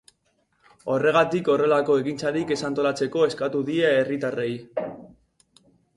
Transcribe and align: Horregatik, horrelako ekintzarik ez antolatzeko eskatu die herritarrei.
Horregatik, 0.93 1.51
horrelako 1.55 1.97
ekintzarik 2.03 2.53
ez 2.55 2.59
antolatzeko 2.71 3.27
eskatu 3.27 3.61
die 3.69 3.85
herritarrei. 3.91 4.51